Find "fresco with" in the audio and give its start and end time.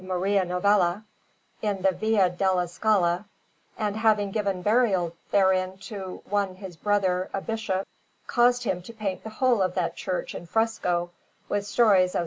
10.47-11.67